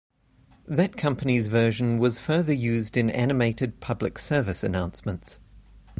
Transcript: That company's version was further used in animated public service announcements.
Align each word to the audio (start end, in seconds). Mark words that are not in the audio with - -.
That 0.65 0.97
company's 0.97 1.45
version 1.45 1.99
was 1.99 2.17
further 2.17 2.53
used 2.53 2.97
in 2.97 3.11
animated 3.11 3.79
public 3.81 4.17
service 4.17 4.63
announcements. 4.63 5.37